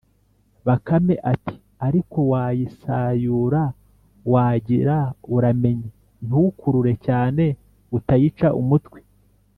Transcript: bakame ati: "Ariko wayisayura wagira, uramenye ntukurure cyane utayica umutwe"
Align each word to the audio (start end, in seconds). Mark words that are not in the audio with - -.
bakame 0.67 1.15
ati: 1.33 1.55
"Ariko 1.87 2.17
wayisayura 2.31 3.63
wagira, 4.33 4.97
uramenye 5.35 5.89
ntukurure 6.25 6.93
cyane 7.05 7.43
utayica 7.97 8.47
umutwe" 8.61 8.99